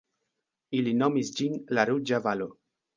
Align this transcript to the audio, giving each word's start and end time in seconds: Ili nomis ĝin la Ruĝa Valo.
Ili 0.79 0.95
nomis 1.03 1.31
ĝin 1.37 1.63
la 1.77 1.87
Ruĝa 1.93 2.25
Valo. 2.29 2.55